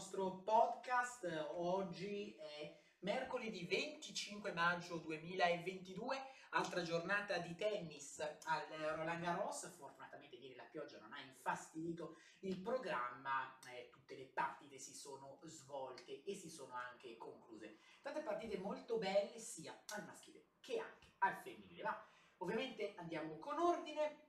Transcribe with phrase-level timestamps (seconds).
[0.00, 1.26] nostro podcast.
[1.56, 6.16] Oggi è mercoledì 25 maggio 2022,
[6.52, 8.66] altra giornata di tennis al
[8.96, 9.70] Roland Garros.
[9.76, 15.38] Fortunatamente ieri la pioggia non ha infastidito il programma, eh, tutte le partite si sono
[15.42, 17.76] svolte e si sono anche concluse.
[18.00, 23.58] Tante partite molto belle sia al maschile che anche al femminile, ma ovviamente andiamo con
[23.58, 24.28] ordine.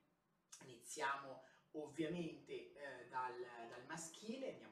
[0.64, 3.32] Iniziamo ovviamente eh, dal,
[3.70, 4.71] dal, maschile, andiamo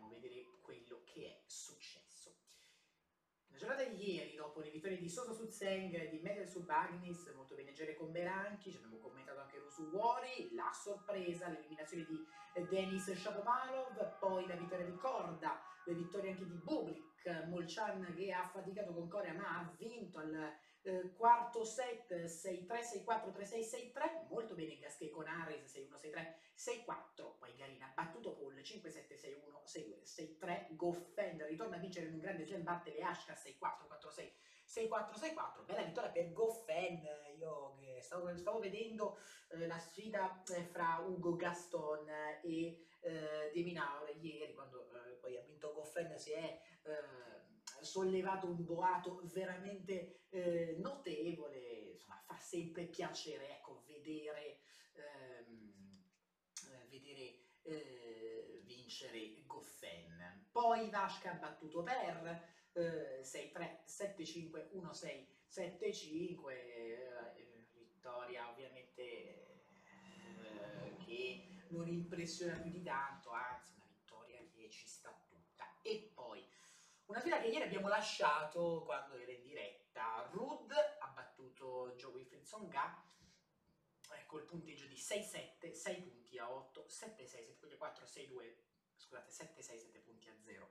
[3.61, 7.55] giornata di ieri, dopo le vittorie di Sosa su Zeng, di Medel su Bagnis, molto
[7.55, 12.27] bene Gere con Beranchi, ci abbiamo commentato anche Rusu Wori, la sorpresa, l'eliminazione di
[12.71, 18.49] Denis Shapovalov, poi la vittoria di Korda, le vittorie anche di Bublik, Molchan che ha
[18.49, 24.55] faticato con Corea ma ha vinto al eh, quarto set 6-3, 6-4, 3-6, 6-3, molto
[24.55, 30.39] bene Gasquet con Ares 6-1, 6-3, 6-4, poi Garina ha battuto Paul 5-7, 6-1, 6-2,
[30.41, 34.33] 6-3, Goffend ritorna a vincere in un grande slam, batte le Ashka 6-4, 4-6,
[34.67, 37.03] 6-4-6-4, bella vittoria per Goffin,
[37.37, 39.19] io stavo, stavo vedendo
[39.49, 42.09] eh, la sfida eh, fra Ugo Gaston
[42.43, 47.30] e eh, De Minaur ieri, quando eh, poi ha vinto Goffin si è eh,
[47.91, 51.59] sollevato un boato veramente eh, notevole,
[51.93, 54.61] insomma fa sempre piacere ecco, vedere,
[54.95, 55.75] ehm,
[56.89, 57.39] vedere
[58.63, 60.47] vincere Goffin.
[60.53, 67.11] Poi Vasca ha battuto per eh, 6-3, 7-5, 1-6, 7-5, eh,
[67.73, 75.11] vittoria ovviamente eh, che non impressiona più di tanto, anzi una vittoria che ci sta
[75.29, 75.79] tutta.
[75.83, 76.45] E poi
[77.11, 82.45] una fila che ieri abbiamo lasciato quando era in diretta, Rud ha battuto Joe Wilfried
[82.45, 83.03] Songa
[84.13, 88.55] eh, col punteggio di 6-7, 6 punti a 8, 7-6, 7 punti a 4, 6-2,
[88.95, 90.69] scusate, 7-6, 7 punti a 0.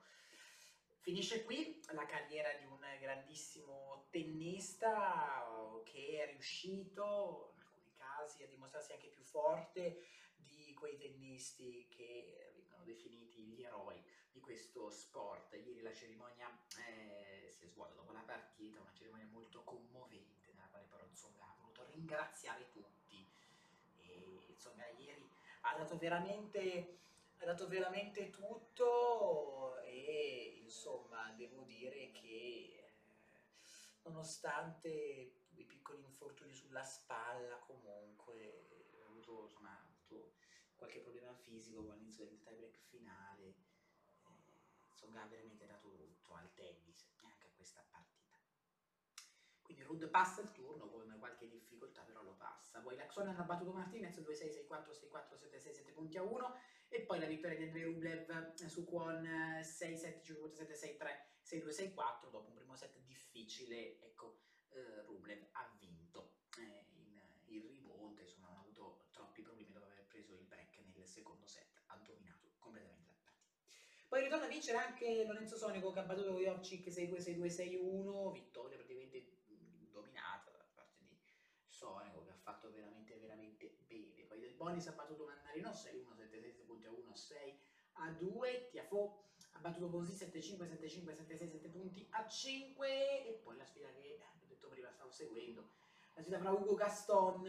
[1.00, 5.46] Finisce qui la carriera di un grandissimo tennista
[5.84, 12.54] che è riuscito in alcuni casi a dimostrarsi anche più forte di quei tennisti che
[12.56, 14.02] vengono definiti gli eroi
[14.40, 15.54] di questo sport.
[15.54, 16.50] Ieri la cerimonia
[16.88, 21.44] eh, si è svolta dopo la partita, una cerimonia molto commovente nella quale però Tsonga
[21.44, 23.28] ha voluto ringraziare tutti
[23.98, 25.30] e Tsonga ieri
[25.62, 26.98] ha dato veramente
[27.40, 32.92] ha dato veramente tutto e insomma devo dire che eh,
[34.04, 38.68] nonostante i piccoli infortuni sulla spalla comunque
[39.02, 40.34] ha avuto, avuto
[40.76, 43.69] qualche problema fisico all'inizio del tie break finale
[45.00, 48.20] eh, insomma ha veramente dato tutto al tennis e anche a questa partita
[49.70, 52.80] quindi Rud passa il turno con qualche difficoltà, però lo passa.
[52.80, 56.56] Poi Laxonen ha battuto Martinez 2-6, 6-4, 6-4, 7-6, 7 punti a 1.
[56.88, 59.22] E poi la vittoria di Andrei Rublev su Kwon
[59.62, 62.30] 6-7, 5 7 6-3, 6-2, 6-4.
[62.32, 64.40] Dopo un primo set difficile, ecco,
[64.70, 69.86] eh, Rublev ha vinto eh, in, in rimonte, insomma non ha avuto troppi problemi dopo
[69.86, 71.80] aver preso il break nel secondo set.
[71.86, 72.49] Ha dominato.
[74.10, 78.76] Poi ritorna a vincere anche Lorenzo Sonico che ha battuto Jovcic 6-2, 6-2, 6-1, vittoria
[78.78, 79.38] praticamente
[79.92, 81.16] dominata da parte di
[81.68, 84.24] Sonico che ha fatto veramente veramente bene.
[84.24, 87.60] Poi Del Bonis ha battuto Mannarino 6-1, 7-6, punti a 1, 6
[87.94, 93.58] a 2, Tiafo ha battuto così 7-5, 7-5, 7-6, 7 punti a 5 e poi
[93.58, 95.70] la sfida che ho detto prima stavo seguendo,
[96.16, 97.46] la sfida fra Ugo Gaston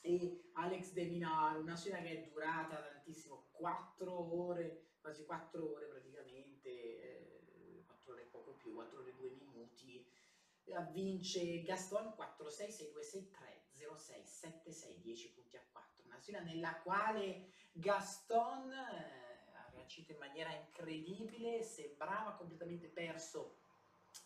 [0.00, 5.86] e Alex De Minaro, una sfida che è durata tantissimo, 4 ore, quasi 4 ore
[5.86, 10.06] praticamente, eh, 4 ore e poco più, 4 ore e 2 minuti,
[10.92, 20.12] vince Gaston 4-6-6-2-6-3-0-6-7-6, 10 punti a 4, una sfida nella quale Gaston eh, ha reagito
[20.12, 23.56] in maniera incredibile, sembrava completamente perso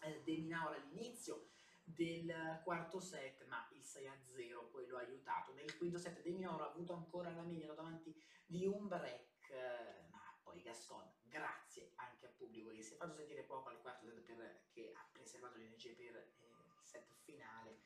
[0.02, 1.48] eh, De Minaur all'inizio
[1.82, 5.52] del quarto set, ma il 6-0 poi lo ha aiutato.
[5.52, 10.04] Nel quinto set De Minaur ha avuto ancora la media davanti di un break, eh,
[10.54, 14.92] poi Gaston, grazie anche al pubblico che si è fatto sentire poco al quarto perché
[14.94, 16.46] ha preservato l'energia per eh,
[16.78, 17.80] il set finale.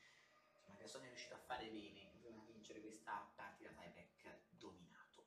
[0.53, 5.25] Insomma, Gaston è riuscito a fare bene, a vincere questa partita tiebreak dominato.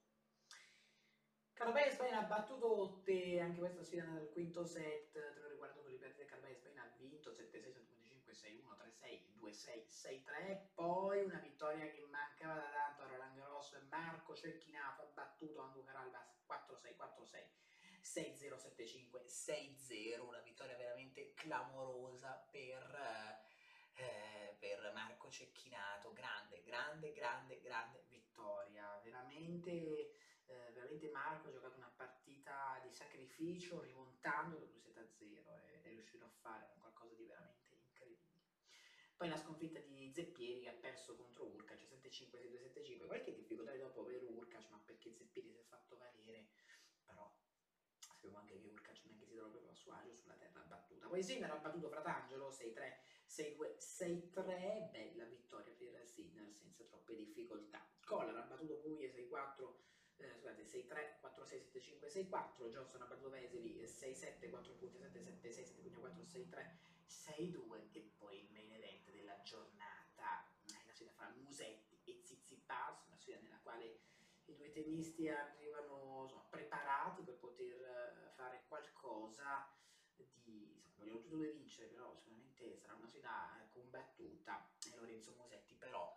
[1.52, 5.90] Carabelli Spain ha battuto Otte, anche questa sfida nel quinto set, te lo riguardo con
[5.90, 7.91] le perdite Carabelli Spain ha vinto 7-6,
[8.32, 13.78] 7-5, 6-1, 3-6, 2-6, 6-3, poi una vittoria che mancava da tanto a Roland Garros,
[13.90, 17.48] Marco Cecchinato ha battuto Andrew Caralbas 4-6, 4-6,
[18.02, 23.40] 6-0, 7-5, 6-0, una vittoria veramente clamorosa per...
[23.94, 30.14] Eh, per Marco Cecchinato, grande, grande, grande, grande vittoria, veramente,
[30.46, 36.24] eh, veramente Marco ha giocato una partita di sacrificio rimontando da 2-7-0 ed è riuscito
[36.24, 37.61] a fare qualcosa di veramente.
[39.22, 43.72] Poi la sconfitta di Zeppieri che ha perso contro Urkac 7-5, 6-2, 7-5, qualche difficoltà
[43.76, 46.48] dopo per Urkac, ma perché Zeppieri si è fatto valere,
[47.04, 47.32] però
[48.00, 50.62] sappiamo anche che Urkac non è che si trova proprio a suo agio sulla terra
[50.62, 51.06] battuta.
[51.06, 52.96] Poi Sinner ha battuto Fratangelo 6-3,
[53.28, 57.88] 6-2, 6-3, bella vittoria per Sinner senza troppe difficoltà.
[58.04, 59.72] Collar ha battuto Puglie 6-4,
[60.16, 65.52] eh, scusate, 6-3, 4-6, 7-5, 6-4, Johnson ha battuto Veseli 6-7, 4 punti, 7, 7,
[65.52, 70.92] 6, 7 punti, 4, 6-3, 6-2 e poi il main event della giornata, è la
[70.92, 74.00] sfida fra Musetti e Zizipas, una sfida nella quale
[74.46, 79.70] i due tennisti arrivano insomma, preparati per poter fare qualcosa
[80.16, 84.68] di, insomma, vogliono tutti due vincere, però sicuramente sarà una sfida combattuta.
[84.92, 86.12] E Lorenzo Musetti però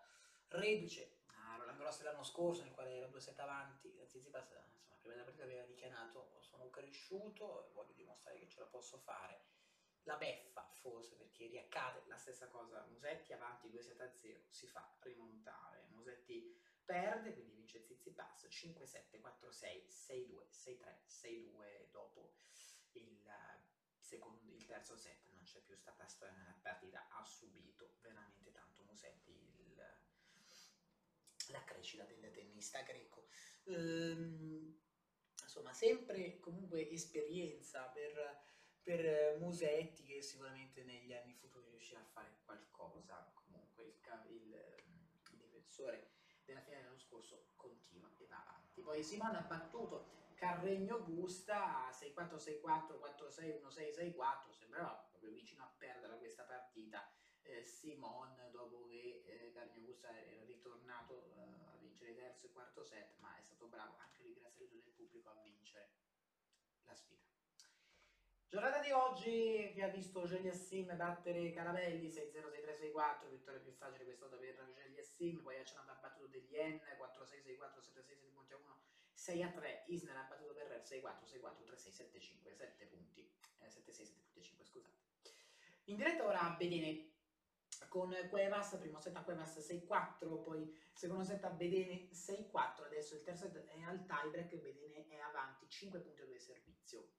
[0.48, 5.26] reduce a Roland Gross dell'anno scorso nel quale era 2-7 avanti, Zizipas insomma prima della
[5.26, 9.44] partita aveva dichiarato sono cresciuto e voglio dimostrare che ce la posso fare
[10.06, 12.86] la beffa forse perché riaccade la stessa cosa.
[12.90, 15.86] Musetti avanti 2-7-0 si fa rimontare.
[15.90, 22.36] Musetti perde quindi vince Zizipas 5-7 4-6 6-2 6-3 6-2 dopo
[22.94, 23.32] il,
[24.00, 27.08] secondo, il terzo set non c'è più stata storia nella partita.
[27.10, 29.76] Ha subito veramente tanto Musetti il,
[31.48, 33.28] la crescita del tennista greco.
[33.64, 34.80] Ehm,
[35.42, 38.54] insomma sempre comunque esperienza per
[38.86, 43.96] per eh, Musetti che sicuramente negli anni futuri riuscirà a fare qualcosa, comunque il,
[44.30, 44.54] il,
[45.32, 46.12] il difensore
[46.46, 48.84] della finale dell'anno scorso continua e va avanti.
[48.84, 55.74] Poi Simone ha battuto Carregno Busta 6-4, 6-4, 4-6, 1-6, 6-4, sembrava proprio vicino a
[55.76, 57.12] perdere questa partita.
[57.42, 61.40] Eh, Simon dopo che eh, Carregno Busta era ritornato eh,
[61.74, 64.84] a vincere il terzo e quarto set, ma è stato bravo anche lì grazie all'aiuto
[64.84, 65.90] del pubblico a vincere
[66.84, 67.35] la sfida.
[68.56, 74.06] Giornata di oggi che ha visto Geliassim battere Caravelli 6-0, 6-3, 6-4, vittoria più facile
[74.06, 78.56] quest'volta per Geliassim, poi Aciano ha battuto degli N 4-6, 6-4, 7-6, 7 punti a
[78.56, 78.80] 1,
[79.14, 82.08] 6-3, Isner ha battuto Ferrer 6-4, 6-4, 3-6,
[82.48, 83.30] 7-5, 7 punti,
[83.60, 84.96] eh, 7-6, 7 punti a 5, scusate.
[85.88, 87.12] In diretta ora Bedene
[87.90, 93.22] con Cuevas, primo set a Cuevas 6-4, poi secondo set a Bedene 6-4, adesso il
[93.22, 97.10] terzo set è al tiebreak, Bedene è avanti 5 punti a 2 servizio.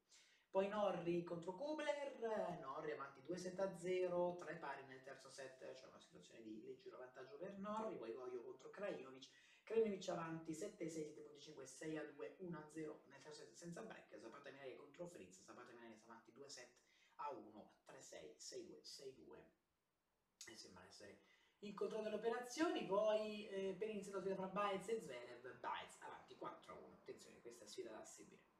[0.50, 2.18] Poi Norri contro Kubler,
[2.60, 7.58] Norri avanti 2-7-0, 3 pari nel terzo set, cioè una situazione di leggero vantaggio per
[7.58, 9.28] Norri, poi Goio contro Krajinovic,
[9.62, 15.42] Krajinovic avanti 7-6, 7.5, 6-2, 1-0 nel terzo set senza break, Zapata Minari contro Fritz,
[15.42, 16.68] Zapata Minari avanti 2-7
[17.16, 19.56] a 1, 3-6, 6-2, 6-2
[20.48, 21.18] e sembra essere
[21.60, 25.96] il controllo delle operazioni, poi eh, per iniziare la sfida tra Baez e Zverev, Baez
[26.00, 28.55] avanti 4-1, attenzione questa sfida da seguire.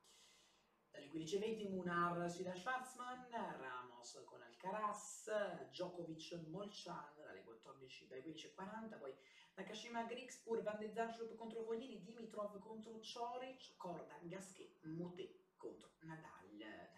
[0.97, 5.29] Dalle 15.20 Munar sfida Schwarzman, Ramos con Alcaraz,
[5.71, 9.15] Djokovic Molchan dalle 14 dalle 15.40, poi
[9.57, 16.49] Nakashima Grix, Urban de Zanschlup contro Foglini, Dimitrov contro Cioric, Corda, Gasquet, Moutet contro Nadal
[16.57, 16.96] dalle 20.45.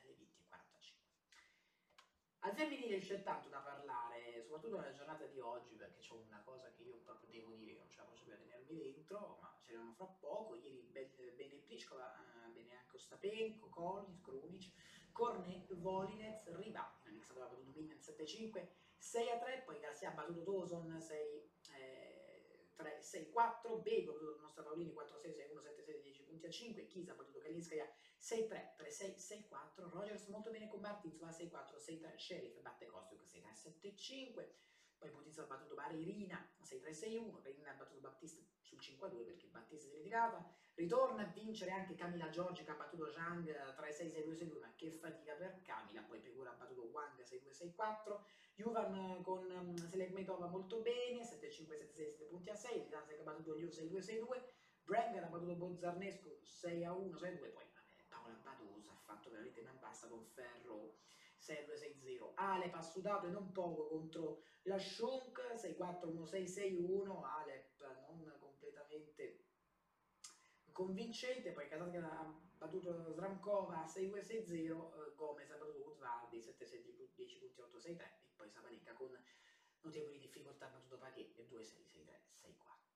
[2.40, 6.71] Al femminile c'è tanto da parlare, soprattutto nella giornata di oggi, perché c'è una cosa
[6.71, 9.73] che io proprio devo dire che non ce la posso più tenermi dentro, ma ce
[9.73, 10.54] n'erano fra poco.
[10.54, 12.14] Ieri bene Pliskova,
[12.52, 14.73] bene anche Ostapenko, Collins, Krunic,
[15.12, 18.68] Cornet, Volinez, Riva, in mix aveva battuto Minion 7-5,
[19.00, 24.62] 6-3, poi Garcia ha battuto Dawson 6 eh, 3, 6, 4, Bego ha il nostro
[24.62, 27.90] Paolini 4, 6, 6, 1, 7, 6, 10 punti a 5, Chisa ha battuto Kalinskaya
[28.28, 31.99] 6, 3, 3, 6, 6, 4, Rogers molto bene con Martins, va 6, 4, 6,
[31.99, 34.54] 3, Sheriff batte Kostiuk 6, 3, 7, 5,
[34.99, 39.94] poi Putizzo ha battuto Baririna 6-3-6-1, Penina ha battuto Battista sul 5-2 perché Battista si
[39.94, 40.44] è ritirata,
[40.75, 45.62] ritorna a vincere anche Camila Giorgi che ha battuto Zhang 3-6-6-2-6-2, ma che fatica per
[45.62, 48.20] Camila, poi Pegura ha battuto Wang 6-2-6-4,
[48.56, 53.68] Juvan con um, Selekmetova molto bene, 7-5-7-6, 7 punti a 6, Lidanzek ha battuto Liu
[53.68, 54.42] 6-2-6-2,
[54.82, 57.68] Brenger ha battuto Bozzarnescu 6-1, 6-2, poi
[58.42, 60.99] Badosa ha fatto veramente una basta con Ferro
[61.40, 62.32] 6-2-6-0.
[62.35, 67.25] Alep ha sudato e non poco contro la Shunk 6-4-1-6-6-1.
[67.25, 69.44] Alep non completamente
[70.73, 71.52] convincente.
[71.52, 75.14] Poi Kasatka ha battuto Sramkova 6-2-6-0.
[75.14, 78.00] Gomez ha battuto Utvardi 7-6-10 punti 8-6-3.
[78.00, 79.16] E poi Sabalenka con
[79.80, 82.88] notevoli difficoltà ha battuto Paghet 2-6-6-3-6-4.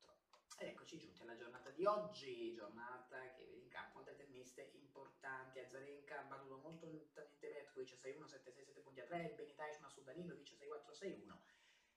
[0.63, 5.59] Ed eccoci giunti alla giornata di oggi, giornata che vede in campo altre tenniste importanti.
[5.59, 10.37] Azarenka ha battuto molto lentamente Petkovic 6-1, 7-6, 7 punti a 3, Benitaic su Danilo,
[10.37, 11.37] 6-4, 6-1.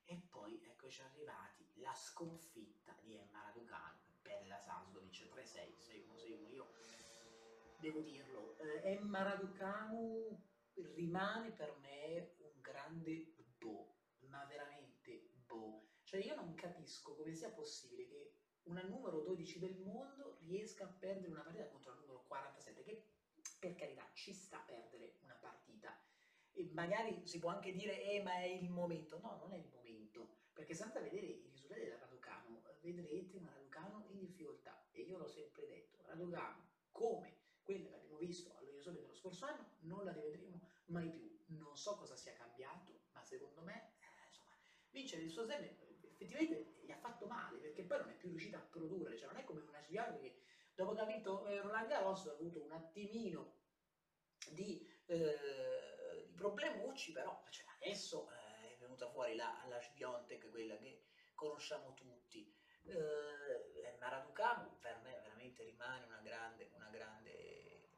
[0.06, 6.52] E poi eccoci arrivati, la sconfitta di Emma Raducanu per la Saslovic 3-6, 6-1, 6-1.
[6.52, 6.74] Io
[7.78, 8.58] devo dirlo.
[8.58, 10.42] Eh, Emma Raducanu
[10.96, 15.84] rimane per me un grande boh, ma veramente boh.
[16.02, 18.35] Cioè io non capisco come sia possibile che
[18.66, 23.06] una numero 12 del mondo riesca a perdere una partita contro la numero 47, che
[23.60, 25.98] per carità ci sta a perdere una partita.
[26.54, 29.20] E magari si può anche dire, eh ma è il momento.
[29.20, 33.38] No, non è il momento, perché se andate a vedere i risultati della Raducanu, vedrete
[33.38, 34.88] una Raducanu in difficoltà.
[34.92, 39.78] E io l'ho sempre detto, Raducanu come quella che abbiamo visto allo dello scorso anno,
[39.82, 41.36] non la rivedremo mai più.
[41.48, 44.52] Non so cosa sia cambiato, ma secondo me, eh, insomma,
[44.92, 45.76] vincere il suo seme
[46.26, 49.38] effettivamente gli ha fatto male, perché poi non è più riuscita a produrre, cioè non
[49.38, 50.42] è come una Giuliano che
[50.74, 53.54] dopo che ha vinto eh, Roland Garros ha avuto un attimino
[54.52, 60.78] di, eh, di problemucci, però cioè, adesso eh, è venuta fuori la, la Sviontek, quella
[60.78, 61.04] che
[61.34, 62.54] conosciamo tutti.
[62.84, 67.90] Eh, Maraducamu per me veramente rimane una grande, una grande,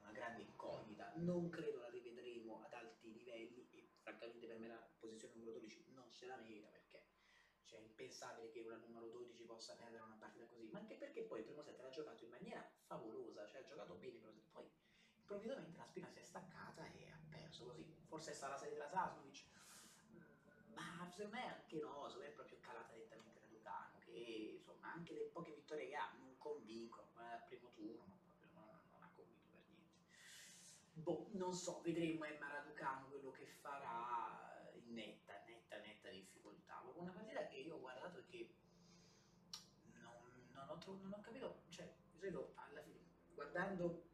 [0.00, 4.88] una grande incognita, non credo la rivedremo ad alti livelli e francamente per me la
[4.98, 6.70] posizione numero 12 non se la merita
[7.66, 11.40] cioè, impensabile che una numero 12 possa perdere una partita così, ma anche perché poi
[11.40, 14.18] il primo set l'ha giocato in maniera favolosa, cioè ha giocato bene,
[14.52, 14.68] poi
[15.18, 18.88] improvvisamente la spina si è staccata e ha perso così, forse stata la serie della
[18.88, 19.44] Sasnovic,
[20.74, 24.92] ma secondo me anche no, secondo me è proprio calata nettamente la Lugano, che insomma
[24.92, 29.02] anche le poche vittorie che ha non convincono, ma al primo turno proprio non, non,
[29.02, 30.04] ha convinto per niente.
[30.92, 35.25] Boh, non so, vedremo Emma Raducano quello che farà in netta,
[36.66, 38.54] Ma una partita che io ho guardato e che
[40.00, 40.12] non,
[40.52, 43.00] non, ho, non ho, capito, cioè, solito alla fine,
[43.34, 44.04] guardando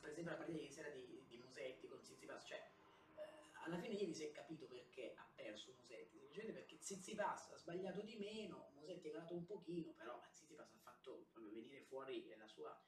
[0.00, 2.70] per esempio la partita di sera di, di Musetti con Zizipas, cioè
[3.16, 7.56] eh, alla fine ieri si è capito perché ha perso Musetti, semplicemente perché Zizipas ha
[7.56, 12.26] sbagliato di meno, Musetti ha ganato un pochino, però Zizipas ha fatto proprio venire fuori
[12.36, 12.80] la sua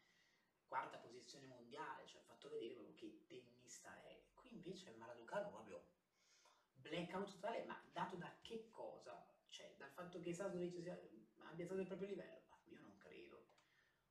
[0.66, 4.22] quarta posizione mondiale, cioè ha fatto vedere proprio che tennista è.
[4.34, 5.82] Qui invece Maraducano proprio
[6.80, 9.26] blackout totale, ma dato da che cosa?
[9.48, 10.76] Cioè, dal fatto che Sasnovic
[11.44, 12.40] abbia stato il proprio livello?
[12.48, 13.46] Ma io non credo,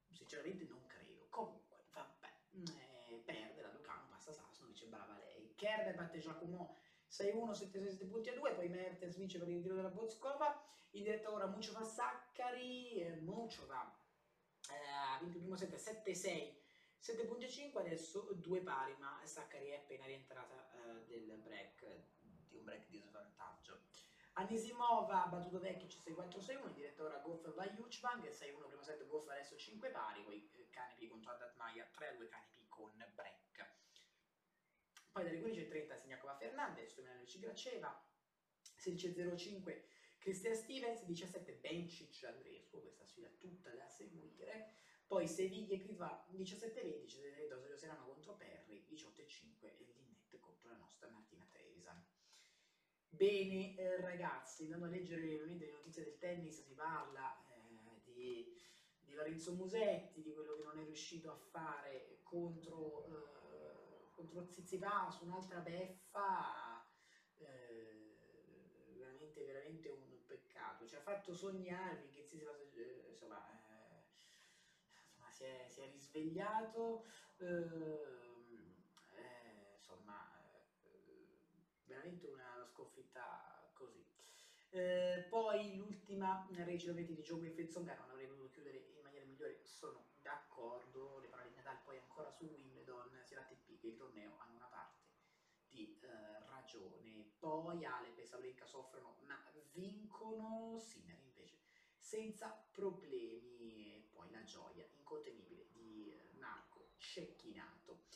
[0.09, 1.27] sinceramente non credo.
[1.29, 5.53] Comunque, vabbè, eh, perde la Ducano, passa Sasnovic, brava lei.
[5.55, 6.75] Kerber batte Giacomo
[7.09, 11.31] 6-1, 7-6 punti a 2, poi Mertens vince per il ritiro della Bozkova, in diretta
[11.31, 13.97] ora Muciova Saccari, eh, Muciova
[14.69, 16.53] eh, ha vinto il primo set 7-6,
[16.99, 22.03] 7 punti a 5, adesso due pari, ma Saccari è appena rientrata eh, del break,
[22.49, 23.81] di un break di svantaggio.
[24.33, 29.27] Anisimova ha battuto Vecchic 6-4-6-1, in diretta ora Goff va Juchvang, 6-1 primo set, Goff
[29.29, 33.37] adesso 5 pari, poi eh, Canepi contro Adat Maya 3-2 Canepi con break.
[35.11, 38.07] Poi dalle 15.30 Signacova Fernandez, Stomjanovic Graceva,
[38.77, 39.81] 16.05
[40.19, 44.73] Cristian Stevens, 17 Bencic Andrescu, questa sfida tutta da seguire.
[45.07, 50.77] Poi Seviglia e Kritva 17-20, c'è Rosario Serrano contro Perry, 18-5 e Linnette contro la
[50.77, 52.08] nostra Martina Trevisan.
[53.09, 58.55] Bene eh, ragazzi, andando a leggere le notizie del tennis si parla eh, di,
[59.01, 65.19] di, Lorenzo Musetti, di quello che non è riuscito a fare contro, eh, contro Zizipas,
[65.21, 66.85] un'altra beffa,
[67.39, 68.15] eh,
[68.95, 70.87] veramente, veramente un peccato.
[70.87, 74.03] Ci ha fatto sognare finché Zizipas, eh, insomma, eh,
[75.03, 77.05] insomma si, è, si, è, risvegliato,
[79.77, 80.39] insomma
[82.09, 84.03] veramente una sconfitta così.
[84.71, 89.61] Eh, poi l'ultima recita di Joe Wilfried Songano non avrei potuto chiudere in maniera migliore,
[89.63, 93.95] sono d'accordo, le parole di Nadal poi ancora su Wimbledon, sia la TP che il
[93.95, 94.97] torneo hanno una parte
[95.67, 97.31] di eh, ragione.
[97.39, 99.37] Poi Alep e Salenka soffrono ma
[99.71, 101.59] vincono, Sinner invece
[101.97, 103.95] senza problemi.
[103.95, 108.07] E poi la gioia incontenibile di eh, Marco Cecchinato.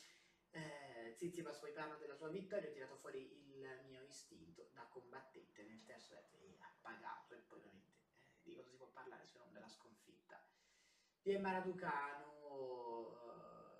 [1.04, 5.84] Eh, Zizipas poi della sua vittoria, ho tirato fuori il mio istinto da combattente nel
[5.84, 9.36] terzo set e ha pagato e poi ovviamente eh, di cosa si può parlare se
[9.36, 10.42] non della sconfitta.
[11.20, 13.20] Di Emma Raducano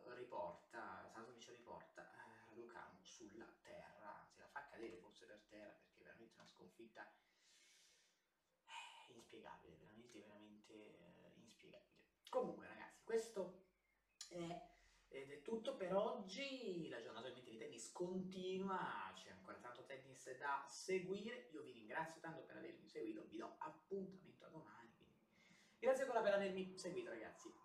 [0.06, 5.72] eh, riporta, Sasovic riporta eh, Raducano sulla terra, anzi la fa cadere forse per terra
[5.72, 7.10] perché è veramente una sconfitta
[8.66, 12.02] eh, inspiegabile, veramente, veramente eh, inspiegabile.
[12.28, 13.64] Comunque ragazzi, questo
[14.28, 14.63] è
[15.44, 21.48] tutto per oggi, la giornata ovviamente di tennis continua, c'è ancora tanto tennis da seguire,
[21.52, 25.14] io vi ringrazio tanto per avermi seguito, vi do appuntamento a domani, quindi.
[25.78, 27.63] Grazie ancora per avermi seguito ragazzi.